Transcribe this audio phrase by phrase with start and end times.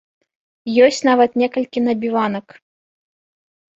[0.85, 2.47] Ёсць нават некалькі набіванак.